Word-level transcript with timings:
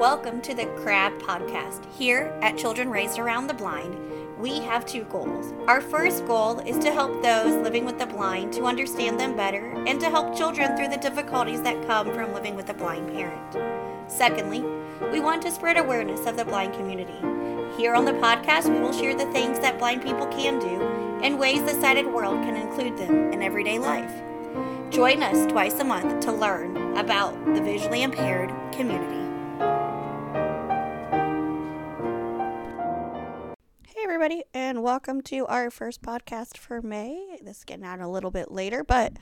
Welcome 0.00 0.40
to 0.42 0.54
the 0.54 0.64
Crab 0.82 1.12
Podcast. 1.20 1.84
Here 1.92 2.34
at 2.40 2.56
Children 2.56 2.88
Raised 2.88 3.18
Around 3.18 3.48
the 3.48 3.52
Blind, 3.52 3.94
we 4.38 4.60
have 4.60 4.86
two 4.86 5.04
goals. 5.04 5.52
Our 5.66 5.82
first 5.82 6.26
goal 6.26 6.60
is 6.60 6.78
to 6.78 6.90
help 6.90 7.22
those 7.22 7.54
living 7.62 7.84
with 7.84 7.98
the 7.98 8.06
blind 8.06 8.54
to 8.54 8.64
understand 8.64 9.20
them 9.20 9.36
better 9.36 9.74
and 9.86 10.00
to 10.00 10.08
help 10.08 10.34
children 10.34 10.74
through 10.74 10.88
the 10.88 10.96
difficulties 10.96 11.60
that 11.60 11.86
come 11.86 12.14
from 12.14 12.32
living 12.32 12.56
with 12.56 12.70
a 12.70 12.72
blind 12.72 13.12
parent. 13.12 14.10
Secondly, 14.10 14.64
we 15.12 15.20
want 15.20 15.42
to 15.42 15.50
spread 15.50 15.76
awareness 15.76 16.24
of 16.24 16.38
the 16.38 16.46
blind 16.46 16.72
community. 16.72 17.20
Here 17.76 17.94
on 17.94 18.06
the 18.06 18.12
podcast, 18.12 18.72
we 18.72 18.80
will 18.80 18.94
share 18.94 19.14
the 19.14 19.30
things 19.32 19.58
that 19.58 19.78
blind 19.78 20.00
people 20.00 20.26
can 20.28 20.58
do 20.60 20.80
and 21.22 21.38
ways 21.38 21.60
the 21.60 21.78
sighted 21.78 22.06
world 22.06 22.42
can 22.42 22.56
include 22.56 22.96
them 22.96 23.34
in 23.34 23.42
everyday 23.42 23.78
life. 23.78 24.22
Join 24.88 25.22
us 25.22 25.46
twice 25.52 25.78
a 25.78 25.84
month 25.84 26.24
to 26.24 26.32
learn 26.32 26.96
about 26.96 27.34
the 27.54 27.60
visually 27.60 28.02
impaired 28.02 28.50
community. 28.72 29.29
Everybody, 34.20 34.44
and 34.52 34.82
welcome 34.82 35.22
to 35.22 35.46
our 35.46 35.70
first 35.70 36.02
podcast 36.02 36.58
for 36.58 36.82
May. 36.82 37.38
This 37.42 37.60
is 37.60 37.64
getting 37.64 37.86
out 37.86 38.00
a 38.00 38.06
little 38.06 38.30
bit 38.30 38.50
later, 38.50 38.84
but 38.84 39.14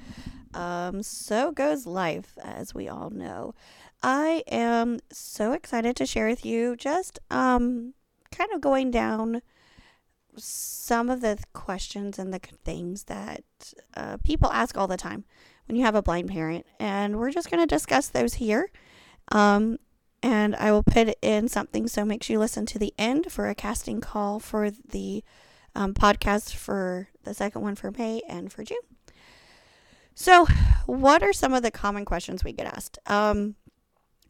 um, 0.54 1.04
so 1.04 1.52
goes 1.52 1.86
life, 1.86 2.36
as 2.42 2.74
we 2.74 2.88
all 2.88 3.08
know. 3.10 3.54
I 4.02 4.42
am 4.50 4.98
so 5.12 5.52
excited 5.52 5.94
to 5.94 6.04
share 6.04 6.26
with 6.26 6.44
you 6.44 6.74
just 6.74 7.20
um, 7.30 7.94
kind 8.32 8.50
of 8.52 8.60
going 8.60 8.90
down 8.90 9.40
some 10.36 11.08
of 11.10 11.20
the 11.20 11.38
questions 11.52 12.18
and 12.18 12.34
the 12.34 12.40
things 12.64 13.04
that 13.04 13.44
uh, 13.96 14.16
people 14.24 14.50
ask 14.50 14.76
all 14.76 14.88
the 14.88 14.96
time 14.96 15.24
when 15.68 15.76
you 15.76 15.84
have 15.84 15.94
a 15.94 16.02
blind 16.02 16.28
parent. 16.28 16.66
And 16.80 17.20
we're 17.20 17.30
just 17.30 17.52
going 17.52 17.62
to 17.62 17.72
discuss 17.72 18.08
those 18.08 18.34
here. 18.34 18.68
Um, 19.30 19.78
and 20.22 20.56
I 20.56 20.72
will 20.72 20.82
put 20.82 21.14
in 21.22 21.48
something 21.48 21.86
so 21.86 22.04
make 22.04 22.22
sure 22.22 22.34
you 22.34 22.40
listen 22.40 22.66
to 22.66 22.78
the 22.78 22.94
end 22.98 23.30
for 23.30 23.48
a 23.48 23.54
casting 23.54 24.00
call 24.00 24.40
for 24.40 24.70
the 24.70 25.22
um, 25.74 25.94
podcast 25.94 26.54
for 26.54 27.08
the 27.24 27.34
second 27.34 27.62
one 27.62 27.74
for 27.74 27.90
May 27.90 28.20
and 28.28 28.52
for 28.52 28.64
June. 28.64 28.78
So, 30.14 30.46
what 30.86 31.22
are 31.22 31.32
some 31.32 31.54
of 31.54 31.62
the 31.62 31.70
common 31.70 32.04
questions 32.04 32.42
we 32.42 32.52
get 32.52 32.66
asked? 32.66 32.98
Um, 33.06 33.54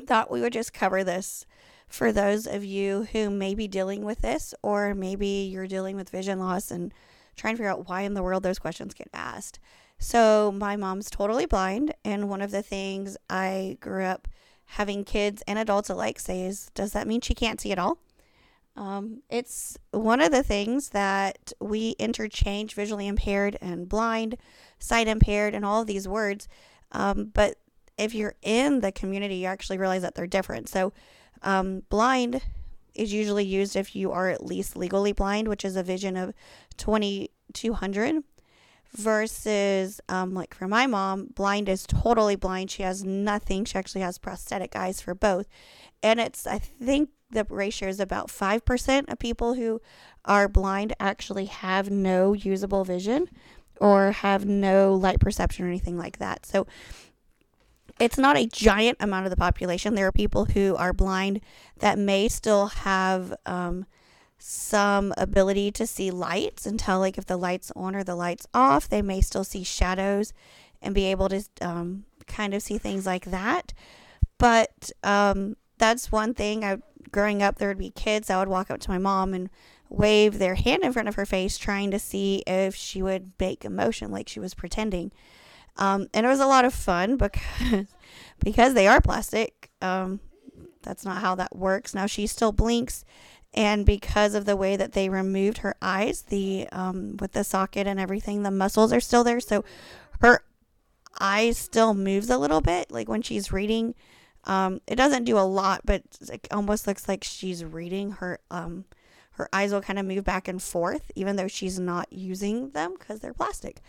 thought 0.07 0.31
we 0.31 0.43
would 0.43 0.53
just 0.53 0.75
cover 0.75 1.03
this 1.03 1.47
for 1.89 2.13
those 2.13 2.47
of 2.47 2.63
you 2.63 3.09
who 3.13 3.31
may 3.31 3.55
be 3.55 3.67
dealing 3.67 4.05
with 4.05 4.21
this, 4.21 4.53
or 4.63 4.95
maybe 4.95 5.49
you're 5.51 5.67
dealing 5.67 5.97
with 5.97 6.11
vision 6.11 6.39
loss 6.39 6.71
and 6.71 6.93
trying 7.37 7.55
to 7.55 7.57
figure 7.57 7.71
out 7.71 7.89
why 7.89 8.03
in 8.03 8.13
the 8.13 8.23
world 8.23 8.43
those 8.43 8.59
questions 8.59 8.93
get 8.93 9.09
asked. 9.15 9.59
So, 9.99 10.53
my 10.53 10.77
mom's 10.77 11.09
totally 11.09 11.47
blind, 11.47 11.95
and 12.05 12.29
one 12.29 12.43
of 12.43 12.51
the 12.51 12.63
things 12.63 13.17
I 13.31 13.79
grew 13.81 14.05
up 14.05 14.29
having 14.73 15.05
kids 15.05 15.43
and 15.47 15.59
adults 15.59 15.89
alike 15.89 16.21
say 16.21 16.43
is, 16.43 16.71
Does 16.75 16.93
that 16.93 17.07
mean 17.07 17.21
she 17.21 17.35
can't 17.35 17.61
see 17.61 17.73
at 17.73 17.79
all? 17.79 17.99
Um, 18.77 19.23
it's 19.29 19.77
one 19.91 20.21
of 20.21 20.31
the 20.31 20.43
things 20.43 20.91
that 20.91 21.53
we 21.59 21.97
interchange 21.99 22.75
visually 22.75 23.09
impaired 23.09 23.59
and 23.61 23.89
blind, 23.89 24.37
sight 24.79 25.09
impaired, 25.09 25.55
and 25.55 25.65
all 25.65 25.81
of 25.81 25.89
these 25.89 26.07
words. 26.07 26.49
Um, 26.93 27.31
but 27.35 27.57
if 27.97 28.15
you're 28.15 28.37
in 28.43 28.81
the 28.81 28.93
community, 28.93 29.37
you 29.37 29.47
actually 29.47 29.79
realize 29.79 30.03
that 30.03 30.15
they're 30.15 30.27
different. 30.27 30.69
So, 30.69 30.93
um, 31.43 31.83
blind 31.89 32.43
is 32.95 33.13
usually 33.13 33.45
used 33.45 33.75
if 33.75 33.97
you 33.97 34.13
are 34.13 34.29
at 34.29 34.45
least 34.45 34.77
legally 34.77 35.13
blind, 35.13 35.49
which 35.49 35.65
is 35.65 35.77
a 35.77 35.83
vision 35.83 36.17
of 36.17 36.35
2200 36.77 38.23
versus 38.97 40.01
um, 40.09 40.35
like 40.35 40.55
for 40.55 40.67
my 40.67 40.87
mom 40.87 41.27
blind 41.35 41.69
is 41.69 41.87
totally 41.87 42.37
blind. 42.37 42.71
She 42.71 42.83
has 42.83 43.05
nothing. 43.05 43.65
She 43.65 43.79
actually 43.79 44.01
has 44.01 44.19
prosthetic 44.19 44.75
eyes 44.77 45.01
for 45.01 45.15
both. 45.15 45.47
And 46.03 46.21
it's 46.21 46.47
i 46.47 46.59
think 46.59 47.11
the 47.31 47.45
ratio 47.51 47.89
is 47.89 48.01
about 48.01 48.29
5% 48.29 49.13
of 49.13 49.19
people 49.19 49.55
who 49.55 49.81
are 50.25 50.49
blind 50.49 50.95
actually 50.99 51.45
have 51.47 51.91
no 51.91 52.33
usable 52.33 52.85
vision 52.85 53.29
or 53.81 54.13
have 54.13 54.47
no 54.47 54.95
light 54.95 55.21
perception 55.21 55.65
or 55.65 55.69
anything 55.69 55.99
like 55.99 56.19
that. 56.19 56.47
So 56.47 56.67
it's 58.01 58.19
not 58.19 58.37
a 58.37 58.47
giant 58.47 58.99
amount 59.01 59.27
of 59.27 59.31
the 59.31 59.37
population. 59.37 59.95
There 59.95 60.07
are 60.07 60.13
people 60.13 60.47
who 60.47 60.75
are 60.77 60.93
blind 60.93 61.41
that 61.79 61.99
may 61.99 62.29
still 62.29 62.67
have 62.67 63.35
um, 63.45 63.87
some 64.39 65.13
ability 65.17 65.71
to 65.73 65.87
see 65.87 66.11
lights 66.11 66.65
and 66.65 66.79
tell 66.79 67.01
like 67.01 67.19
if 67.19 67.27
the 67.27 67.37
lights 67.37 67.73
on 67.75 67.95
or 67.95 68.05
the 68.05 68.15
lights 68.15 68.47
off. 68.55 68.89
They 68.89 69.03
may 69.03 69.21
still 69.21 69.45
see 69.45 69.65
shadows 69.65 70.33
and 70.81 70.95
be 70.95 71.07
able 71.07 71.29
to 71.29 71.43
um, 71.61 72.05
kind 72.27 72.55
of 72.55 72.63
see 72.63 72.79
things 72.79 73.05
like 73.05 73.27
that. 73.27 73.73
But 74.39 74.93
um, 75.03 75.57
that's 75.79 76.13
one 76.13 76.35
thing. 76.35 76.65
I, 76.65 76.79
growing 77.11 77.43
up 77.43 77.57
there 77.57 77.69
would 77.69 77.79
be 77.79 77.91
kids. 77.91 78.31
I 78.31 78.39
would 78.39 78.49
walk 78.49 78.71
up 78.71 78.81
to 78.81 78.91
my 78.91 78.99
mom 78.99 79.35
and 79.35 79.51
wave 79.91 80.39
their 80.39 80.55
hand 80.55 80.85
in 80.85 80.93
front 80.93 81.09
of 81.09 81.15
her 81.17 81.27
face 81.27 81.59
trying 81.59 81.91
to 81.91 81.99
see 81.99 82.43
if 82.47 82.75
she 82.75 83.03
would 83.03 83.33
make 83.41 83.65
a 83.65 83.71
motion 83.71 84.11
like 84.11 84.29
she 84.29 84.41
was 84.41 84.55
pretending. 84.55 85.11
Um, 85.77 86.09
and 86.13 86.27
it 86.27 86.29
was 86.29 86.41
a 86.41 86.47
lot 86.47 86.65
of 86.65 86.75
fun 86.75 87.17
because 87.17 87.87
because 88.45 88.75
they 88.75 88.87
are 88.87 89.01
plastic. 89.01 89.71
Um, 89.81 90.21
that's 90.83 91.05
not 91.05 91.19
how 91.19 91.35
that 91.37 91.57
works. 91.57 91.95
Now 91.95 92.07
she 92.07 92.27
still 92.27 92.53
blinks 92.53 93.05
and 93.55 93.87
because 93.87 94.35
of 94.35 94.45
the 94.45 94.57
way 94.57 94.77
that 94.77 94.93
they 94.93 95.09
removed 95.09 95.59
her 95.59 95.75
eyes 95.81 96.23
the 96.23 96.69
um, 96.73 97.17
with 97.19 97.33
the 97.33 97.45
socket 97.45 97.87
and 97.87 97.99
everything 97.99 98.43
the 98.43 98.51
muscles 98.51 98.93
are 98.93 99.01
still 99.01 99.25
there. 99.25 99.41
So 99.41 99.65
her 100.21 100.43
eye 101.19 101.53
still 101.53 101.95
moves 101.95 102.31
a 102.31 102.39
little 102.39 102.61
bit. 102.61 102.91
Like 102.91 103.09
when 103.09 103.23
she's 103.23 103.53
reading 103.53 103.95
um, 104.45 104.81
it 104.87 104.97
doesn't 104.97 105.25
do 105.25 105.39
a 105.39 105.41
lot 105.41 105.83
but 105.85 106.03
it 106.33 106.47
almost 106.51 106.87
looks 106.87 107.09
like 107.09 107.25
she's 107.25 107.65
reading 107.65 108.13
her 108.13 108.39
um, 108.51 108.85
her 109.33 109.49
eyes 109.53 109.73
will 109.73 109.81
kind 109.81 109.99
of 109.99 110.07
move 110.07 110.25
back 110.25 110.49
and 110.49 110.63
forth 110.63 111.11
even 111.15 111.37
though 111.37 111.49
she's 111.49 111.79
not 111.79 112.13
using 112.13 112.71
them 112.71 112.95
because 112.99 113.21
they're 113.21 113.35
plastic. 113.35 113.81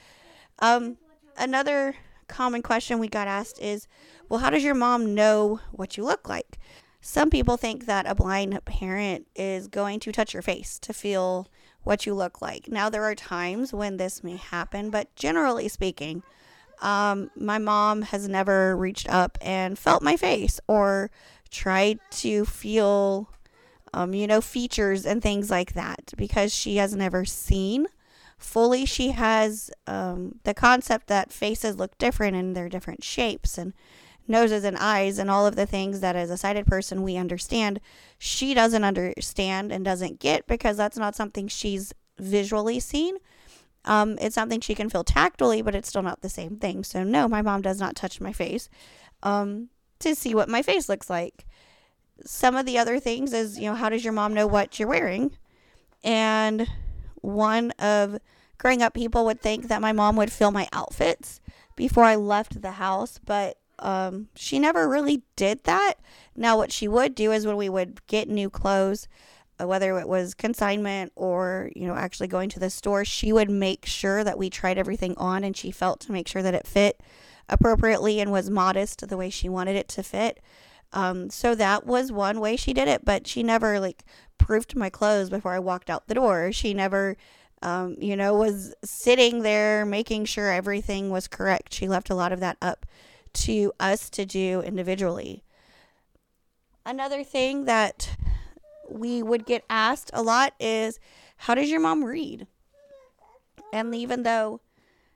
Um, 0.60 0.98
another 1.38 1.96
common 2.28 2.62
question 2.62 3.00
we 3.00 3.08
got 3.08 3.28
asked 3.28 3.60
is 3.60 3.88
well 4.30 4.40
how 4.40 4.52
does 4.52 4.64
your 4.64 4.76
mom 4.76 5.16
know 5.16 5.60
what 5.72 5.98
you 5.98 6.06
look 6.06 6.30
like 6.30 6.60
some 7.02 7.30
people 7.30 7.56
think 7.58 7.86
that 7.86 8.06
a 8.06 8.16
blind 8.16 8.64
parent 8.66 9.28
is 9.36 9.68
going 9.68 10.00
to 10.02 10.12
touch 10.12 10.34
your 10.34 10.42
face 10.42 10.78
to 10.80 10.94
feel 10.94 11.48
what 11.84 12.06
you 12.06 12.14
look 12.14 12.42
like. 12.42 12.68
Now, 12.68 12.90
there 12.90 13.04
are 13.04 13.16
times 13.16 13.74
when 13.74 13.98
this 13.98 14.24
may 14.24 14.36
happen, 14.36 14.90
but 14.90 15.16
generally 15.16 15.70
speaking, 15.70 16.24
um, 16.82 17.32
my 17.36 17.58
mom 17.58 18.04
has 18.04 18.28
never 18.28 18.76
reached 18.76 19.10
up 19.10 19.38
and 19.42 19.78
felt 19.78 20.04
my 20.04 20.18
face 20.18 20.60
or 20.68 21.10
tried 21.50 22.00
to 22.12 22.46
feel, 22.46 23.30
um, 23.94 24.14
you 24.14 24.28
know, 24.28 24.42
features 24.42 25.06
and 25.06 25.22
things 25.22 25.50
like 25.50 25.74
that 25.74 26.12
because 26.18 26.54
she 26.54 26.78
has 26.78 26.96
never 26.96 27.24
seen 27.26 27.88
fully. 28.38 28.86
She 28.86 29.12
has 29.12 29.72
um, 29.88 30.40
the 30.44 30.54
concept 30.54 31.08
that 31.08 31.32
faces 31.32 31.78
look 31.78 31.98
different 31.98 32.36
and 32.36 32.56
they're 32.56 32.70
different 32.70 33.04
shapes 33.04 33.58
and 33.58 33.74
noses 34.30 34.64
and 34.64 34.78
eyes 34.78 35.18
and 35.18 35.30
all 35.30 35.46
of 35.46 35.56
the 35.56 35.66
things 35.66 36.00
that 36.00 36.16
as 36.16 36.30
a 36.30 36.38
sighted 36.38 36.66
person 36.66 37.04
we 37.04 37.18
understand 37.18 37.80
she 38.18 38.54
doesn't 38.54 38.84
understand 38.84 39.72
and 39.72 39.84
doesn't 39.84 40.20
get 40.20 40.48
because 40.48 40.78
that's 40.78 40.98
not 40.98 41.16
something 41.16 41.48
she's 41.48 41.94
visually 42.18 42.80
seen. 42.80 43.18
Um, 43.86 44.18
it's 44.20 44.36
something 44.36 44.60
she 44.60 44.76
can 44.76 44.90
feel 44.90 45.04
tactily 45.04 45.62
but 45.62 45.76
it's 45.76 45.90
still 45.90 46.04
not 46.04 46.22
the 46.22 46.30
same 46.30 46.58
thing. 46.58 46.84
So 46.84 47.04
no 47.04 47.28
my 47.28 47.42
mom 47.42 47.62
does 47.62 47.80
not 47.80 47.96
touch 47.96 48.22
my 48.22 48.34
face 48.34 48.70
um, 49.24 49.70
to 50.00 50.16
see 50.16 50.36
what 50.36 50.50
my 50.50 50.62
face 50.62 50.88
looks 50.88 51.10
like. 51.10 51.46
Some 52.26 52.56
of 52.56 52.66
the 52.66 52.78
other 52.78 53.00
things 53.00 53.34
is 53.34 53.58
you 53.58 53.66
know 53.66 53.76
how 53.76 53.90
does 53.90 54.04
your 54.04 54.14
mom 54.14 54.34
know 54.34 54.48
what 54.48 54.80
you're 54.80 54.90
wearing? 54.90 55.32
And 56.04 56.68
one 57.22 57.72
of 57.72 58.20
growing 58.58 58.82
up 58.82 58.94
people 58.94 59.26
would 59.26 59.42
think 59.42 59.68
that 59.68 59.82
my 59.82 59.92
mom 59.92 60.16
would 60.16 60.32
feel 60.32 60.52
my 60.52 60.68
outfits 60.72 61.42
before 61.76 62.04
i 62.04 62.16
left 62.16 62.62
the 62.62 62.74
house 62.74 63.20
but 63.26 63.58
um, 63.82 64.28
she 64.36 64.60
never 64.60 64.88
really 64.88 65.24
did 65.36 65.64
that. 65.64 65.96
Now, 66.36 66.58
what 66.58 66.72
she 66.72 66.88
would 66.88 67.16
do 67.16 67.32
is 67.32 67.46
when 67.46 67.58
we 67.58 67.70
would 67.70 68.06
get 68.08 68.30
new 68.30 68.50
clothes, 68.50 69.08
uh, 69.60 69.68
whether 69.68 69.98
it 70.00 70.08
was 70.08 70.34
consignment 70.34 71.12
or 71.16 71.72
you 71.76 71.88
know 71.88 71.96
actually 71.96 72.28
going 72.28 72.50
to 72.50 72.60
the 72.60 72.70
store, 72.70 73.04
she 73.04 73.34
would 73.34 73.50
make 73.50 73.86
sure 73.86 74.24
that 74.24 74.38
we 74.38 74.50
tried 74.50 74.78
everything 74.78 75.16
on, 75.18 75.44
and 75.44 75.56
she 75.56 75.72
felt 75.72 76.00
to 76.02 76.12
make 76.12 76.28
sure 76.28 76.42
that 76.42 76.54
it 76.54 76.68
fit 76.68 77.02
appropriately 77.50 78.20
and 78.20 78.32
was 78.32 78.50
modest 78.50 79.08
the 79.08 79.18
way 79.18 79.30
she 79.30 79.50
wanted 79.50 79.76
it 79.76 79.88
to 79.90 80.04
fit. 80.04 80.40
Um, 80.92 81.30
so 81.30 81.56
that 81.56 81.86
was 81.86 82.12
one 82.12 82.40
way 82.40 82.56
she 82.56 82.74
did 82.74 82.88
it, 82.88 83.06
but 83.06 83.28
she 83.28 83.44
never 83.44 83.80
like 83.80 84.04
proofed 84.38 84.76
my 84.76 84.90
clothes 84.90 85.30
before 85.30 85.54
I 85.54 85.60
walked 85.60 85.90
out 85.90 86.08
the 86.08 86.16
door. 86.16 86.52
She 86.52 86.74
never 86.74 87.16
um, 87.62 87.96
you 88.00 88.16
know, 88.16 88.36
was 88.36 88.74
sitting 88.84 89.42
there 89.42 89.86
making 89.86 90.26
sure 90.26 90.52
everything 90.52 91.10
was 91.10 91.28
correct. 91.28 91.74
She 91.74 91.88
left 91.88 92.10
a 92.10 92.16
lot 92.16 92.32
of 92.32 92.40
that 92.40 92.58
up 92.62 92.86
to 93.34 93.72
us 93.80 94.10
to 94.12 94.26
do 94.26 94.62
individually. 94.62 95.44
Another 96.86 97.24
thing 97.24 97.66
that 97.66 98.16
we 98.90 99.22
would 99.22 99.46
get 99.46 99.64
asked 99.70 100.10
a 100.14 100.24
lot 100.24 100.54
is 100.60 101.00
how 101.38 101.56
does 101.56 101.70
your 101.70 101.80
mom 101.80 102.04
read? 102.04 102.48
And 103.72 103.94
even 103.94 104.24
though 104.24 104.62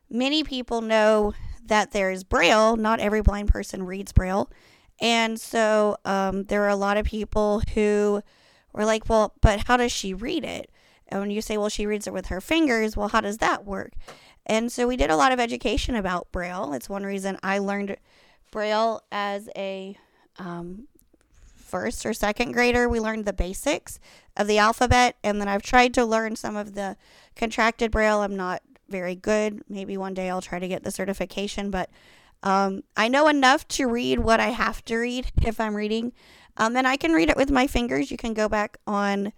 many 0.09 0.43
people 0.43 0.81
know 0.81 1.33
that 1.65 1.91
there 1.91 2.11
is 2.11 2.23
braille, 2.23 2.75
not 2.75 2.99
every 2.99 3.21
blind 3.21 3.49
person 3.49 3.83
reads 3.83 4.11
braille. 4.11 4.49
And 5.01 5.39
so 5.39 5.97
um, 6.05 6.43
there 6.43 6.63
are 6.63 6.69
a 6.69 6.75
lot 6.75 6.97
of 6.97 7.05
people 7.05 7.61
who 7.73 8.21
were 8.73 8.85
like, 8.85 9.09
well, 9.09 9.33
but 9.41 9.67
how 9.67 9.77
does 9.77 9.91
she 9.91 10.13
read 10.13 10.43
it? 10.43 10.69
And 11.07 11.19
when 11.19 11.31
you 11.31 11.41
say, 11.41 11.57
well, 11.57 11.69
she 11.69 11.85
reads 11.85 12.07
it 12.07 12.13
with 12.13 12.27
her 12.27 12.41
fingers, 12.41 12.95
well, 12.95 13.09
how 13.09 13.21
does 13.21 13.39
that 13.39 13.65
work? 13.65 13.93
And 14.45 14.71
so 14.71 14.87
we 14.87 14.97
did 14.97 15.09
a 15.09 15.15
lot 15.15 15.31
of 15.31 15.39
education 15.39 15.95
about 15.95 16.31
Braille. 16.31 16.73
It's 16.73 16.89
one 16.89 17.03
reason 17.03 17.37
I 17.41 17.59
learned 17.59 17.95
Braille 18.51 19.01
as 19.11 19.49
a 19.55 19.97
um, 20.37 20.87
first 21.73 22.05
or 22.05 22.13
second 22.13 22.51
grader. 22.51 22.89
We 22.89 22.99
learned 22.99 23.25
the 23.25 23.33
basics 23.33 23.99
of 24.35 24.47
the 24.47 24.57
alphabet, 24.57 25.15
and 25.23 25.39
then 25.39 25.47
I've 25.47 25.63
tried 25.63 25.93
to 25.95 26.05
learn 26.05 26.35
some 26.35 26.55
of 26.55 26.75
the 26.75 26.97
contracted 27.35 27.91
Braille. 27.91 28.21
I'm 28.21 28.35
not 28.35 28.61
very 28.89 29.15
good. 29.15 29.63
Maybe 29.69 29.97
one 29.97 30.13
day 30.13 30.29
I'll 30.29 30.41
try 30.41 30.59
to 30.59 30.67
get 30.67 30.83
the 30.83 30.91
certification, 30.91 31.71
but 31.71 31.89
um, 32.43 32.83
I 32.97 33.07
know 33.07 33.27
enough 33.27 33.67
to 33.69 33.87
read 33.87 34.19
what 34.19 34.39
I 34.39 34.49
have 34.49 34.83
to 34.85 34.97
read 34.97 35.31
if 35.41 35.59
I'm 35.59 35.75
reading. 35.75 36.13
Um, 36.57 36.75
and 36.75 36.85
I 36.85 36.97
can 36.97 37.13
read 37.13 37.29
it 37.29 37.37
with 37.37 37.49
my 37.49 37.65
fingers. 37.65 38.11
You 38.11 38.17
can 38.17 38.33
go 38.33 38.47
back 38.47 38.77
on 38.85 39.33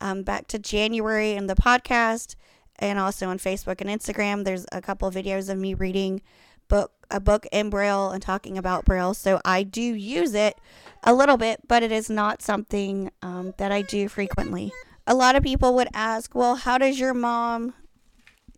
um, 0.00 0.22
back 0.22 0.46
to 0.48 0.58
January 0.58 1.32
in 1.32 1.46
the 1.46 1.54
podcast 1.54 2.34
and 2.78 2.98
also 2.98 3.28
on 3.28 3.38
Facebook 3.38 3.80
and 3.80 3.90
Instagram. 3.90 4.44
There's 4.44 4.66
a 4.72 4.80
couple 4.80 5.08
of 5.08 5.14
videos 5.14 5.48
of 5.48 5.58
me 5.58 5.74
reading 5.74 6.22
book 6.68 6.92
a 7.10 7.20
book 7.20 7.46
in 7.50 7.70
Braille 7.70 8.10
and 8.10 8.22
talking 8.22 8.58
about 8.58 8.84
Braille. 8.84 9.14
So 9.14 9.40
I 9.42 9.62
do 9.62 9.80
use 9.80 10.34
it 10.34 10.58
a 11.02 11.14
little 11.14 11.38
bit, 11.38 11.60
but 11.66 11.82
it 11.82 11.90
is 11.90 12.10
not 12.10 12.42
something 12.42 13.10
um, 13.22 13.54
that 13.56 13.72
I 13.72 13.80
do 13.80 14.08
frequently. 14.08 14.72
A 15.06 15.14
lot 15.14 15.34
of 15.34 15.42
people 15.42 15.74
would 15.74 15.88
ask, 15.94 16.34
"Well, 16.34 16.56
how 16.56 16.76
does 16.76 17.00
your 17.00 17.14
mom 17.14 17.72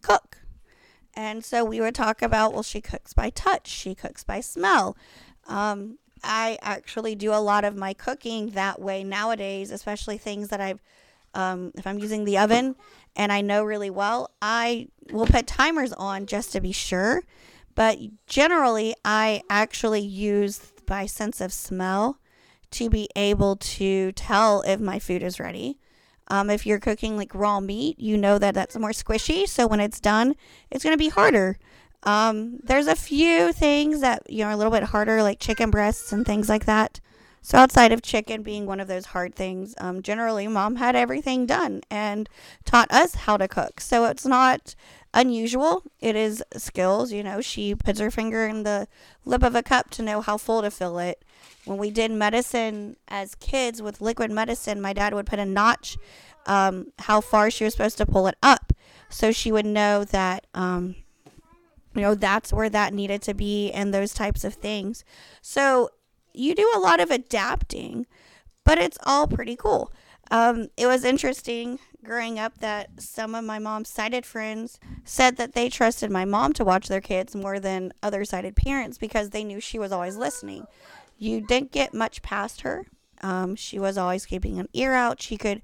cook?" 0.03 0.39
And 1.15 1.45
so 1.45 1.65
we 1.65 1.81
would 1.81 1.95
talk 1.95 2.23
about, 2.23 2.53
well, 2.53 2.63
she 2.63 2.81
cooks 2.81 3.13
by 3.13 3.31
touch, 3.31 3.69
she 3.69 3.95
cooks 3.95 4.25
by 4.25 4.41
smell. 4.41 4.97
Um, 5.47 5.99
I 6.23 6.59
actually 6.63 7.15
do 7.15 7.33
a 7.33 7.41
lot 7.41 7.65
of 7.65 7.77
my 7.77 7.95
cooking 7.95 8.51
that 8.51 8.81
way 8.81 9.03
nowadays, 9.03 9.71
especially 9.71 10.19
things 10.19 10.49
that 10.49 10.61
I've, 10.61 10.81
um, 11.35 11.73
if 11.77 11.87
I'm 11.87 11.99
using 11.99 12.25
the 12.25 12.39
oven 12.39 12.77
and 13.17 13.33
I 13.33 13.41
know 13.41 13.65
really 13.65 13.91
well, 13.91 14.31
I 14.41 14.89
will 15.13 15.27
put 15.27 15.47
timers 15.47 15.93
on 15.93 16.27
just 16.27 16.53
to 16.53 16.61
be 16.61 16.73
sure. 16.73 17.23
But 17.75 17.99
generally, 18.27 18.95
I 19.05 19.43
actually 19.49 20.01
use 20.01 20.73
my 20.89 21.07
sense 21.07 21.41
of 21.41 21.53
smell 21.53 22.19
to 22.73 22.91
be 22.91 23.09
able 23.17 23.57
to 23.57 24.13
tell 24.13 24.63
if 24.63 24.81
my 24.81 24.99
food 24.99 25.23
is 25.23 25.41
ready. 25.41 25.79
Um, 26.29 26.51
if 26.51 26.65
you're 26.65 26.79
cooking 26.79 27.17
like 27.17 27.35
raw 27.35 27.59
meat, 27.61 27.99
you 27.99 28.17
know 28.17 28.39
that 28.39 28.55
that's 28.55 28.77
more 28.77 28.91
squishy. 28.91 29.49
So 29.49 29.67
when 29.67 29.81
it's 29.81 30.01
done, 30.01 30.35
it's 30.71 30.85
going 30.85 30.95
to 30.95 30.99
be 30.99 31.09
harder. 31.09 31.59
Um, 32.05 32.61
there's 32.63 32.87
a 32.87 32.97
few 32.97 33.53
things 33.53 34.01
that 34.01 34.23
you 34.31 34.39
know 34.45 34.47
are 34.51 34.53
a 34.53 34.57
little 34.57 34.73
bit 34.73 34.85
harder, 34.85 35.23
like 35.23 35.41
chicken 35.41 35.71
breasts 35.71 36.13
and 36.13 36.25
things 36.25 36.49
like 36.49 36.65
that. 36.67 37.01
So 37.43 37.59
outside 37.59 37.93
of 37.93 38.03
chicken 38.03 38.43
being 38.43 38.67
one 38.67 38.81
of 38.81 38.89
those 38.89 39.07
hard 39.07 39.35
things, 39.35 39.75
um, 39.79 40.03
generally 40.03 40.47
mom 40.47 40.77
had 40.77 40.95
everything 40.95 41.47
done 41.47 41.83
and 41.91 42.29
taught 42.65 42.91
us 42.91 43.15
how 43.15 43.37
to 43.37 43.49
cook. 43.49 43.81
So 43.81 44.05
it's 44.05 44.27
not 44.27 44.75
unusual. 45.15 45.83
It 46.01 46.17
is 46.17 46.43
skills. 46.57 47.13
You 47.13 47.23
know, 47.23 47.41
she 47.41 47.75
puts 47.75 47.99
her 47.99 48.11
finger 48.11 48.47
in 48.47 48.63
the 48.63 48.89
lip 49.25 49.43
of 49.43 49.55
a 49.55 49.63
cup 49.63 49.91
to 49.91 50.03
know 50.03 50.21
how 50.21 50.37
full 50.37 50.63
to 50.63 50.71
fill 50.71 50.99
it 50.99 51.25
when 51.65 51.79
we 51.79 51.91
did 51.91 52.11
medicine 52.11 52.97
as 53.09 53.35
kids 53.35 53.83
with 53.83 54.01
liquid 54.01 54.31
medicine, 54.31 54.81
my 54.81 54.93
dad 54.93 55.15
would 55.15 55.27
put 55.27 55.39
a 55.39 55.45
notch 55.45 55.99
um, 56.47 56.93
how 57.01 57.21
far 57.21 57.51
she 57.51 57.65
was 57.65 57.75
supposed 57.75 57.99
to 57.99 58.07
pull 58.07 58.27
it 58.27 58.37
up. 58.43 58.73
So 59.09 59.33
she 59.33 59.53
would 59.53 59.67
know 59.67 60.05
that, 60.05 60.47
um, 60.55 60.97
you 61.95 62.03
know, 62.03 62.15
that's 62.15 62.53
where 62.53 62.71
that 62.71 62.95
needed 62.95 63.23
to 63.23 63.35
be 63.35 63.71
and 63.73 63.93
those 63.93 64.15
types 64.15 64.45
of 64.45 64.55
things. 64.55 65.05
So 65.43 65.91
you 66.33 66.55
do 66.55 66.71
a 66.75 66.79
lot 66.79 67.01
of 67.01 67.11
adapting, 67.11 68.07
but 68.65 68.79
it's 68.79 68.99
all 69.05 69.27
pretty 69.27 69.57
cool. 69.57 69.93
Um, 70.31 70.69
it 70.77 70.87
was 70.87 71.05
interesting 71.05 71.81
growing 72.05 72.39
up 72.39 72.59
that 72.59 72.89
some 72.99 73.35
of 73.35 73.45
my 73.45 73.59
mom's 73.59 73.89
sighted 73.89 74.25
friends 74.25 74.79
said 75.05 75.37
that 75.37 75.55
they 75.55 75.69
trusted 75.69 76.11
my 76.11 76.25
mom 76.25 76.53
to 76.55 76.65
watch 76.65 76.89
their 76.89 77.01
kids 77.01 77.35
more 77.35 77.59
than 77.59 77.93
other 78.03 78.25
sighted 78.25 78.57
parents 78.57 78.97
because 78.97 79.31
they 79.31 79.45
knew 79.45 79.61
she 79.61 79.79
was 79.79 79.93
always 79.93 80.17
listening 80.17 80.67
you 81.21 81.41
didn't 81.43 81.71
get 81.71 81.95
much 81.95 82.23
past 82.23 82.63
her. 82.63 82.87
Um, 83.21 83.55
she 83.55 83.79
was 83.79 83.99
always 83.99 84.27
keeping 84.27 84.59
an 84.59 84.69
ear 84.73 84.95
out. 84.95 85.21
She 85.21 85.37
could, 85.37 85.61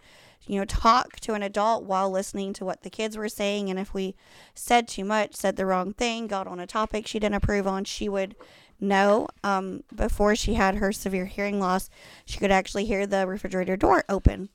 you 0.47 0.59
know, 0.59 0.67
talk 0.67 1.19
to 1.21 1.33
an 1.33 1.43
adult 1.43 1.85
while 1.85 2.11
listening 2.11 2.53
to 2.55 2.65
what 2.65 2.83
the 2.83 2.91
kids 2.91 3.17
were 3.17 3.31
saying. 3.31 3.71
And 3.71 3.79
if 3.79 3.95
we 3.95 4.15
said 4.55 4.87
too 4.87 5.05
much, 5.05 5.35
said 5.35 5.57
the 5.57 5.65
wrong 5.65 5.95
thing, 5.95 6.27
got 6.27 6.47
on 6.47 6.61
a 6.61 6.67
topic 6.67 7.07
she 7.07 7.19
didn't 7.19 7.37
approve 7.37 7.67
on, 7.67 7.85
she 7.85 8.07
would 8.09 8.37
know. 8.81 9.29
Um, 9.43 9.85
before 9.95 10.37
she 10.37 10.55
had 10.55 10.77
her 10.77 10.93
severe 10.93 11.27
hearing 11.27 11.61
loss, 11.61 11.91
she 12.25 12.39
could 12.39 12.51
actually 12.51 12.85
hear 12.85 13.07
the 13.07 13.27
refrigerator 13.27 13.77
door 13.77 14.05
open. 14.09 14.49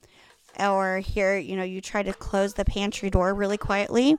Or 0.60 1.00
hear, 1.00 1.38
you 1.38 1.56
know, 1.56 1.64
you 1.64 1.80
try 1.82 2.04
to 2.04 2.14
close 2.14 2.54
the 2.54 2.66
pantry 2.66 3.10
door 3.10 3.34
really 3.34 3.58
quietly, 3.58 4.18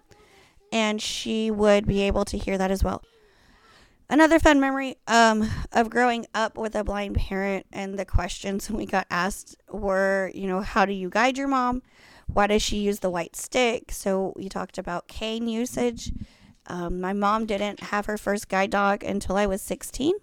and 0.72 1.00
she 1.00 1.50
would 1.50 1.87
be 1.87 2.02
able 2.02 2.25
to 2.26 2.38
hear 2.38 2.56
that 2.56 2.70
as 2.70 2.82
well. 2.82 3.02
Another 4.12 4.38
fun 4.38 4.60
memory 4.60 4.96
um, 5.06 5.49
of 5.72 5.88
growing 5.88 6.26
up 6.34 6.58
with 6.58 6.75
a 6.75 6.84
blind 6.84 7.16
parent 7.16 7.64
and 7.72 7.99
the 7.99 8.04
questions 8.04 8.70
we 8.70 8.84
got 8.84 9.06
asked 9.10 9.56
were, 9.70 10.31
you 10.34 10.46
know, 10.46 10.60
how 10.60 10.84
do 10.84 10.93
you 10.93 11.08
guide 11.08 11.38
your 11.38 11.49
mom? 11.49 11.82
Why 12.26 12.46
does 12.46 12.62
she 12.62 12.76
use 12.76 12.99
the 12.99 13.08
white 13.08 13.37
stick? 13.37 13.90
So 13.90 14.34
we 14.37 14.49
talked 14.49 14.76
about 14.76 15.08
cane 15.08 15.49
usage. 15.49 16.12
Um, 16.67 17.00
my 17.00 17.12
mom 17.12 17.47
didn't 17.47 17.81
have 17.81 18.06
her 18.06 18.17
first 18.17 18.49
guide 18.49 18.70
dog 18.70 19.03
until 19.03 19.37
I 19.37 19.47
was 19.47 19.62
16. 19.62 20.14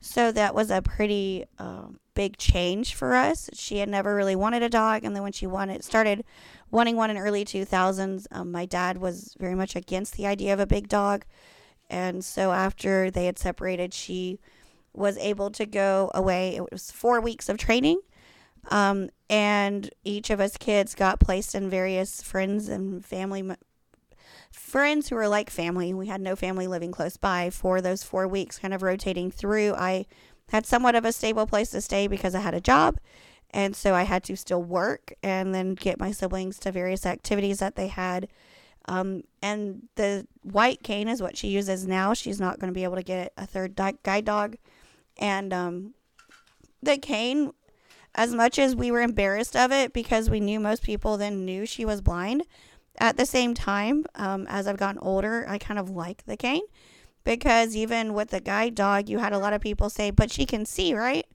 So 0.00 0.32
that 0.32 0.54
was 0.54 0.70
a 0.70 0.82
pretty 0.82 1.44
uh, 1.58 1.86
big 2.14 2.36
change 2.36 2.94
for 2.94 3.14
us. 3.14 3.48
She 3.54 3.78
had 3.78 3.88
never 3.88 4.14
really 4.14 4.36
wanted 4.36 4.62
a 4.62 4.68
dog. 4.68 5.04
And 5.04 5.14
then 5.14 5.22
when 5.22 5.32
she 5.32 5.46
wanted, 5.46 5.82
started 5.82 6.24
wanting 6.70 6.96
one 6.96 7.10
in 7.10 7.16
early 7.16 7.44
2000s, 7.44 8.26
um, 8.30 8.52
my 8.52 8.66
dad 8.66 8.98
was 8.98 9.34
very 9.38 9.54
much 9.54 9.74
against 9.76 10.16
the 10.16 10.26
idea 10.26 10.52
of 10.52 10.60
a 10.60 10.66
big 10.66 10.88
dog. 10.88 11.24
And 11.88 12.24
so 12.24 12.52
after 12.52 13.10
they 13.10 13.26
had 13.26 13.38
separated, 13.38 13.94
she 13.94 14.40
was 14.92 15.16
able 15.18 15.50
to 15.50 15.66
go 15.66 16.10
away. 16.14 16.56
It 16.56 16.70
was 16.70 16.90
four 16.90 17.20
weeks 17.20 17.48
of 17.48 17.56
training. 17.56 18.00
Um, 18.70 19.10
and 19.28 19.90
each 20.04 20.30
of 20.30 20.40
us 20.40 20.56
kids 20.56 20.94
got 20.94 21.20
placed 21.20 21.54
in 21.54 21.68
various 21.68 22.22
friends 22.22 22.68
and 22.68 23.04
family 23.04 23.42
friends 24.54 25.08
who 25.08 25.16
were 25.16 25.28
like 25.28 25.50
family. 25.50 25.92
We 25.92 26.06
had 26.06 26.20
no 26.20 26.36
family 26.36 26.66
living 26.66 26.92
close 26.92 27.16
by 27.16 27.50
for 27.50 27.80
those 27.80 28.02
four 28.02 28.26
weeks, 28.28 28.58
kind 28.58 28.74
of 28.74 28.82
rotating 28.82 29.30
through. 29.30 29.74
I 29.74 30.06
had 30.50 30.66
somewhat 30.66 30.94
of 30.94 31.04
a 31.04 31.12
stable 31.12 31.46
place 31.46 31.70
to 31.70 31.80
stay 31.80 32.06
because 32.06 32.34
I 32.34 32.40
had 32.40 32.54
a 32.54 32.60
job. 32.60 32.98
And 33.50 33.76
so 33.76 33.94
I 33.94 34.02
had 34.02 34.24
to 34.24 34.36
still 34.36 34.62
work 34.62 35.14
and 35.22 35.54
then 35.54 35.74
get 35.74 36.00
my 36.00 36.10
siblings 36.10 36.58
to 36.60 36.72
various 36.72 37.06
activities 37.06 37.60
that 37.60 37.76
they 37.76 37.86
had 37.86 38.28
um, 38.86 39.22
and 39.42 39.88
the 39.94 40.26
white 40.42 40.82
cane 40.82 41.08
is 41.08 41.22
what 41.22 41.36
she 41.36 41.48
uses 41.48 41.86
now. 41.86 42.12
She's 42.12 42.40
not 42.40 42.58
going 42.58 42.72
to 42.72 42.74
be 42.74 42.84
able 42.84 42.96
to 42.96 43.02
get 43.02 43.32
a 43.36 43.46
third 43.46 43.76
guide 44.02 44.24
dog. 44.24 44.56
And 45.16 45.52
um, 45.52 45.94
the 46.82 46.98
cane, 46.98 47.52
as 48.14 48.34
much 48.34 48.58
as 48.58 48.76
we 48.76 48.90
were 48.90 49.00
embarrassed 49.00 49.56
of 49.56 49.72
it 49.72 49.92
because 49.92 50.28
we 50.28 50.40
knew 50.40 50.60
most 50.60 50.82
people 50.82 51.16
then 51.16 51.44
knew 51.44 51.64
she 51.64 51.84
was 51.84 52.00
blind, 52.00 52.44
at 52.98 53.16
the 53.16 53.26
same 53.26 53.54
time, 53.54 54.04
um, 54.14 54.46
as 54.48 54.66
I've 54.66 54.76
gotten 54.76 55.00
older, 55.00 55.44
I 55.48 55.58
kind 55.58 55.78
of 55.78 55.90
like 55.90 56.24
the 56.26 56.36
cane 56.36 56.62
because 57.24 57.74
even 57.74 58.14
with 58.14 58.30
the 58.30 58.40
guide 58.40 58.74
dog, 58.74 59.08
you 59.08 59.18
had 59.18 59.32
a 59.32 59.38
lot 59.38 59.52
of 59.52 59.60
people 59.60 59.90
say, 59.90 60.10
but 60.10 60.30
she 60.30 60.46
can 60.46 60.66
see, 60.66 60.94
right? 60.94 61.26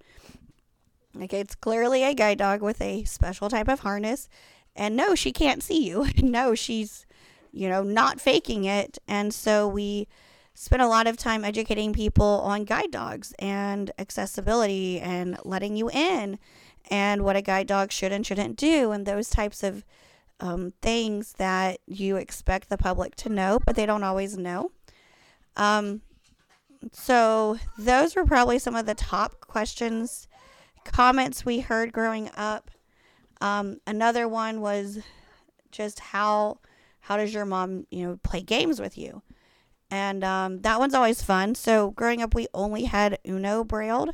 Like 1.13 1.34
it's 1.34 1.56
clearly 1.56 2.04
a 2.04 2.13
guide 2.13 2.38
dog 2.38 2.62
with 2.62 2.82
a 2.82 3.04
special 3.04 3.50
type 3.50 3.68
of 3.68 3.82
harness. 3.82 4.30
And 4.75 4.96
no, 4.96 5.16
she 5.16 5.32
can't 5.32 5.63
see 5.63 5.86
you. 5.86 6.08
no, 6.18 6.56
she's 6.56 7.06
you 7.51 7.70
know, 7.70 7.84
not 7.84 8.20
faking 8.20 8.66
it. 8.66 8.98
And 9.08 9.34
so 9.34 9.68
we 9.68 10.08
spent 10.54 10.82
a 10.82 10.88
lot 10.88 11.08
of 11.08 11.18
time 11.18 11.46
educating 11.46 11.94
people 11.94 12.42
on 12.44 12.66
guide 12.66 12.92
dogs 12.92 13.34
and 13.39 13.92
accessibility 13.98 15.00
and 15.00 15.38
letting 15.46 15.75
you 15.75 15.89
in 15.89 16.38
and 16.89 17.24
what 17.24 17.36
a 17.36 17.42
guide 17.42 17.68
dog 17.68 17.92
should 17.92 18.12
and 18.12 18.25
shouldn't 18.25 18.58
do 18.58 18.92
and 18.92 19.06
those 19.06 19.30
types 19.30 19.63
of 19.63 19.86
um, 20.39 20.74
things 20.81 21.34
that 21.34 21.79
you 21.86 22.15
expect 22.15 22.69
the 22.69 22.77
public 22.77 23.15
to 23.17 23.29
know, 23.29 23.60
but 23.65 23.75
they 23.75 23.86
don't 23.86 24.03
always 24.03 24.38
know. 24.38 24.72
Um, 25.55 26.01
so 26.91 27.58
those 27.77 28.15
were 28.15 28.25
probably 28.25 28.60
some 28.60 28.75
of 28.75 28.86
the 28.86 28.96
top 28.96 29.41
questions, 29.41 30.27
comments 30.86 31.46
we 31.46 31.60
heard 31.60 31.91
growing 31.91 32.29
up. 32.38 32.72
Um, 33.41 33.79
another 33.86 34.27
one 34.27 34.62
was 34.62 35.00
just 35.72 36.00
how 36.00 36.60
how 37.01 37.17
does 37.17 37.34
your 37.34 37.46
mom, 37.46 37.88
you 37.89 38.05
know, 38.05 38.19
play 38.24 38.41
games 38.41 38.79
with 38.79 38.98
you? 38.98 39.24
And 39.89 40.24
um, 40.24 40.62
that 40.62 40.79
one's 40.79 40.93
always 40.93 41.24
fun. 41.24 41.55
So 41.55 41.91
growing 41.91 42.22
up, 42.22 42.36
we 42.36 42.48
only 42.53 42.84
had 42.84 43.17
Uno 43.27 43.63
brailled. 43.63 44.12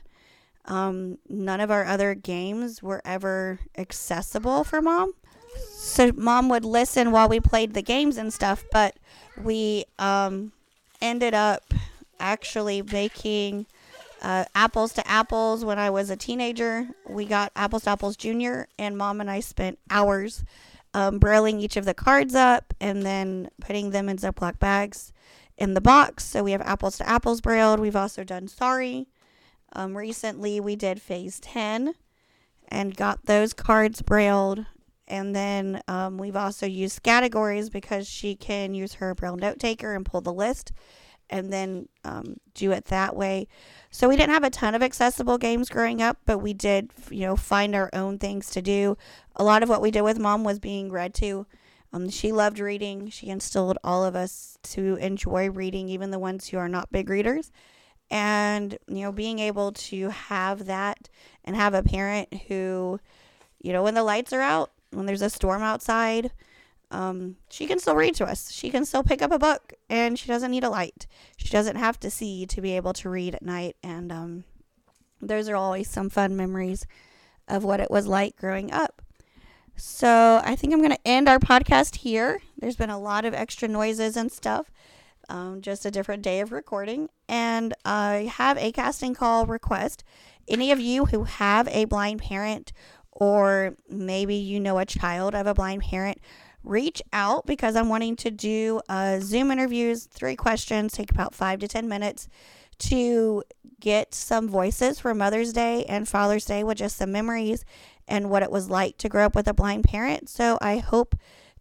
Um, 0.64 1.18
none 1.28 1.60
of 1.60 1.70
our 1.70 1.86
other 1.86 2.16
games 2.16 2.82
were 2.82 3.02
ever 3.04 3.60
accessible 3.78 4.64
for 4.64 4.82
mom. 4.82 5.14
So 5.58 6.12
mom 6.16 6.50
would 6.50 6.66
listen 6.66 7.12
while 7.12 7.30
we 7.30 7.40
played 7.40 7.74
the 7.74 7.82
games 7.82 8.18
and 8.18 8.34
stuff, 8.34 8.64
but 8.72 8.98
we 9.42 9.86
um, 9.98 10.52
ended 11.02 11.34
up 11.34 11.74
actually 12.20 12.82
making 12.82 13.66
uh, 14.22 14.46
Apples 14.56 14.94
to 14.94 15.08
Apples 15.08 15.64
when 15.64 15.80
I 15.80 15.90
was 15.90 16.10
a 16.10 16.16
teenager. 16.16 16.88
We 17.08 17.26
got 17.26 17.52
Apples 17.56 17.84
to 17.84 17.92
Apples 17.92 18.18
Junior, 18.18 18.68
and 18.78 18.98
mom 18.98 19.22
and 19.22 19.30
I 19.30 19.40
spent 19.40 19.80
hours 19.90 20.44
um, 20.94 21.20
brailling 21.20 21.60
each 21.62 21.78
of 21.78 21.86
the 21.86 21.94
cards 21.94 22.36
up 22.36 22.74
and 22.80 23.04
then 23.04 23.50
putting 23.62 23.92
them 23.92 24.10
in 24.10 24.18
Ziploc 24.18 24.60
bags 24.60 25.14
in 25.58 25.74
the 25.74 25.82
box. 25.82 26.24
So 26.24 26.44
we 26.44 26.52
have 26.52 26.62
Apples 26.62 26.98
to 26.98 27.08
Apples 27.08 27.42
brailled. 27.42 27.80
We've 27.80 27.96
also 27.96 28.24
done 28.24 28.48
Sorry. 28.48 29.08
Um, 29.74 29.98
recently, 29.98 30.60
we 30.60 30.76
did 30.78 31.02
Phase 31.02 31.40
10 31.42 31.96
and 32.70 32.96
got 32.96 33.26
those 33.26 33.54
cards 33.54 34.02
brailled. 34.02 34.66
And 35.08 35.36
then 35.36 35.82
um, 35.88 36.18
we've 36.18 36.36
also 36.36 36.66
used 36.66 37.04
categories 37.04 37.70
because 37.70 38.08
she 38.08 38.36
can 38.36 38.74
use 38.74 38.96
her 38.96 39.14
braille 39.14 39.36
note 39.36 39.60
taker 39.60 39.94
and 39.94 40.06
pull 40.06 40.22
the 40.22 40.34
list 40.34 40.72
and 41.30 41.52
then 41.52 41.88
um, 42.04 42.38
do 42.54 42.72
it 42.72 42.86
that 42.86 43.16
way. 43.16 43.48
So 43.90 44.08
we 44.08 44.16
didn't 44.16 44.34
have 44.34 44.44
a 44.44 44.50
ton 44.50 44.76
of 44.76 44.84
accessible 44.84 45.38
games 45.38 45.70
growing 45.70 46.02
up, 46.02 46.18
but 46.26 46.40
we 46.40 46.54
did, 46.54 46.92
you 47.10 47.22
know, 47.22 47.36
find 47.36 47.76
our 47.76 47.90
own 47.94 48.20
things 48.20 48.50
to 48.52 48.62
do. 48.62 48.98
A 49.36 49.44
lot 49.44 49.64
of 49.64 49.70
what 49.70 49.82
we 49.82 49.92
did 49.92 50.02
with 50.02 50.20
mom 50.20 50.44
was 50.44 50.60
being 50.60 50.92
read 50.92 51.14
to. 51.16 51.46
Um, 51.94 52.10
she 52.10 52.32
loved 52.32 52.60
reading. 52.60 53.10
She 53.10 53.28
instilled 53.28 53.78
all 53.84 54.04
of 54.04 54.16
us 54.16 54.58
to 54.64 54.96
enjoy 54.96 55.50
reading, 55.50 55.88
even 55.88 56.12
the 56.12 56.20
ones 56.20 56.48
who 56.48 56.58
are 56.58 56.70
not 56.70 56.92
big 56.92 57.10
readers. 57.10 57.52
And, 58.12 58.78
you 58.88 59.02
know, 59.02 59.12
being 59.12 59.40
able 59.40 59.72
to 59.72 60.10
have 60.10 60.66
that 60.66 61.10
and 61.44 61.56
have 61.56 61.74
a 61.74 61.82
parent 61.82 62.34
who, 62.48 63.00
you 63.62 63.74
know, 63.74 63.82
when 63.82 63.96
the 63.96 64.04
lights 64.04 64.34
are 64.34 64.42
out, 64.42 64.72
when 64.96 65.06
there's 65.06 65.22
a 65.22 65.30
storm 65.30 65.62
outside, 65.62 66.32
um, 66.92 67.38
she 67.50 67.68
can 67.68 67.80
still 67.80 67.96
read 67.96 68.16
to 68.16 68.26
us. 68.26 68.52
She 68.52 68.70
can 68.70 68.86
still 68.86 69.04
pick 69.04 69.22
up 69.22 69.32
a 69.32 69.40
book 69.40 69.74
and 69.90 70.18
she 70.18 70.28
doesn't 70.28 70.52
need 70.52 70.64
a 70.64 70.70
light. 70.70 71.08
She 71.38 71.50
doesn't 71.50 71.76
have 71.76 72.00
to 72.02 72.10
see 72.10 72.46
to 72.48 72.62
be 72.62 72.76
able 72.76 72.94
to 72.94 73.10
read 73.10 73.36
at 73.36 73.42
night. 73.42 73.76
And 73.84 74.12
um, 74.12 74.44
those 75.22 75.50
are 75.50 75.56
always 75.56 75.90
some 75.90 76.10
fun 76.10 76.36
memories 76.36 76.86
of 77.48 77.64
what 77.64 77.80
it 77.80 77.92
was 77.92 78.08
like 78.08 78.38
growing 78.38 78.72
up. 78.72 79.02
So 79.76 80.42
I 80.44 80.56
think 80.56 80.74
I'm 80.74 80.80
going 80.80 80.92
to 80.92 81.08
end 81.08 81.28
our 81.28 81.40
podcast 81.40 81.98
here. 81.98 82.40
There's 82.58 82.78
been 82.78 82.90
a 82.90 83.00
lot 83.00 83.26
of 83.26 83.34
extra 83.34 83.68
noises 83.68 84.16
and 84.16 84.32
stuff. 84.32 84.72
Um, 85.28 85.62
just 85.62 85.86
a 85.86 85.92
different 85.92 86.22
day 86.22 86.40
of 86.40 86.52
recording. 86.52 87.10
And 87.28 87.74
I 87.84 88.32
have 88.36 88.58
a 88.58 88.72
casting 88.72 89.14
call 89.14 89.46
request. 89.46 90.04
Any 90.48 90.72
of 90.72 90.80
you 90.80 91.06
who 91.06 91.24
have 91.24 91.68
a 91.70 91.86
blind 91.86 92.22
parent, 92.22 92.72
or 93.16 93.76
maybe 93.90 94.36
you 94.36 94.60
know 94.60 94.78
a 94.78 94.86
child 94.86 95.34
of 95.34 95.48
a 95.48 95.54
blind 95.54 95.82
parent, 95.82 96.20
reach 96.64 97.02
out 97.14 97.46
because 97.46 97.76
I'm 97.76 97.90
wanting 97.90 98.16
to 98.18 98.32
do 98.32 98.82
uh, 98.90 99.20
Zoom 99.20 99.52
interviews, 99.52 100.06
three 100.06 100.36
questions, 100.36 100.94
take 100.94 101.12
about 101.12 101.34
five 101.34 101.60
to 101.60 101.68
10 101.68 101.88
minutes 101.88 102.28
to 102.78 103.44
get 103.80 104.14
some 104.14 104.50
voices 104.50 105.00
for 105.00 105.14
Mother's 105.14 105.54
Day 105.54 105.86
and 105.86 106.08
Father's 106.08 106.46
Day 106.46 106.64
with 106.64 106.78
just 106.78 106.98
some 106.98 107.12
memories 107.12 107.64
and 108.08 108.30
what 108.30 108.44
it 108.44 108.52
was 108.52 108.70
like 108.70 108.98
to 108.98 109.10
grow 109.10 109.26
up 109.26 109.36
with 109.36 109.48
a 109.48 109.54
blind 109.54 109.86
parent. 109.86 110.30
So 110.30 110.58
I 110.62 110.78
hope 110.78 111.16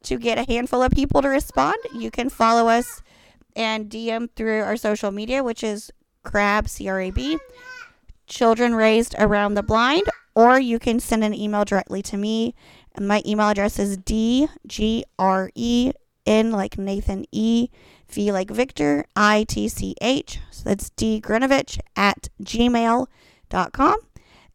to 0.04 0.18
get 0.18 0.38
a 0.38 0.44
handful 0.44 0.82
of 0.82 0.92
people 0.92 1.22
to 1.22 1.28
respond. 1.28 1.76
You 1.94 2.10
can 2.10 2.28
follow 2.28 2.68
us 2.68 3.02
and 3.56 3.88
DM 3.88 4.28
through 4.34 4.62
our 4.62 4.76
social 4.76 5.10
media, 5.10 5.42
which 5.42 5.62
is 5.62 5.90
CRAB, 6.24 6.68
C 6.68 6.88
R 6.88 7.00
A 7.00 7.10
B, 7.10 7.38
Children 8.26 8.74
Raised 8.74 9.14
Around 9.18 9.54
the 9.54 9.62
Blind, 9.62 10.04
or 10.34 10.58
you 10.58 10.78
can 10.78 11.00
send 11.00 11.22
an 11.24 11.34
email 11.34 11.64
directly 11.64 12.02
to 12.02 12.16
me 12.16 12.54
my 12.98 13.22
email 13.26 13.48
address 13.48 13.78
is 13.78 13.96
D 13.96 14.48
G 14.66 15.04
R 15.18 15.50
E 15.54 15.92
N 16.26 16.52
like 16.52 16.78
Nathan 16.78 17.26
E 17.32 17.68
V 18.08 18.30
like 18.32 18.50
Victor 18.50 19.06
I 19.16 19.44
T 19.48 19.68
C 19.68 19.96
H. 20.00 20.38
So 20.50 20.68
that's 20.68 20.90
D 20.90 21.20
Grenevitch 21.20 21.78
at 21.96 22.28
gmail.com. 22.42 23.96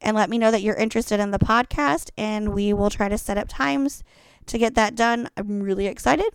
And 0.02 0.16
let 0.16 0.30
me 0.30 0.38
know 0.38 0.52
that 0.52 0.62
you're 0.62 0.76
interested 0.76 1.20
in 1.20 1.32
the 1.32 1.40
podcast, 1.40 2.10
and 2.18 2.54
we 2.54 2.72
will 2.72 2.90
try 2.90 3.10
to 3.10 3.18
set 3.18 3.38
up 3.38 3.50
times 3.50 4.02
to 4.46 4.58
get 4.58 4.74
that 4.76 4.96
done. 4.96 5.28
I'm 5.36 5.62
really 5.62 5.88
excited, 5.88 6.30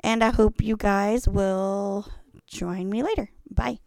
and 0.00 0.22
I 0.22 0.30
hope 0.30 0.62
you 0.62 0.76
guys 0.76 1.26
will 1.26 2.06
join 2.46 2.88
me 2.88 3.02
later. 3.02 3.30
Bye. 3.50 3.80